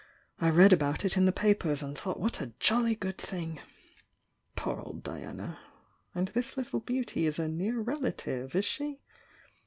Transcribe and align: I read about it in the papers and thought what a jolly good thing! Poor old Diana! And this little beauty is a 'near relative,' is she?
I 0.39 0.49
read 0.49 0.73
about 0.73 1.05
it 1.05 1.15
in 1.15 1.25
the 1.25 1.31
papers 1.31 1.83
and 1.83 1.95
thought 1.95 2.19
what 2.19 2.41
a 2.41 2.53
jolly 2.59 2.95
good 2.95 3.19
thing! 3.19 3.59
Poor 4.55 4.79
old 4.81 5.03
Diana! 5.03 5.59
And 6.15 6.29
this 6.29 6.57
little 6.57 6.79
beauty 6.79 7.27
is 7.27 7.37
a 7.37 7.47
'near 7.47 7.79
relative,' 7.79 8.55
is 8.55 8.65
she? 8.65 8.99